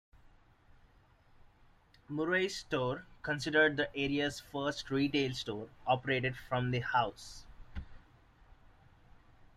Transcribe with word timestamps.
Murray's 2.09 2.55
store, 2.57 3.05
considered 3.21 3.77
the 3.77 3.95
area's 3.95 4.39
first 4.39 4.89
retail 4.89 5.35
store, 5.35 5.69
operated 5.85 6.35
from 6.35 6.71
the 6.71 6.79
house. 6.79 7.45